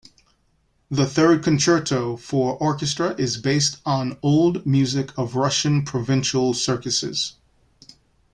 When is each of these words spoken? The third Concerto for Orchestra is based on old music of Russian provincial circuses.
The 0.89 1.05
third 1.05 1.43
Concerto 1.43 2.17
for 2.17 2.55
Orchestra 2.57 3.13
is 3.19 3.37
based 3.37 3.77
on 3.85 4.17
old 4.23 4.65
music 4.65 5.15
of 5.15 5.35
Russian 5.35 5.83
provincial 5.85 6.55
circuses. 6.55 7.35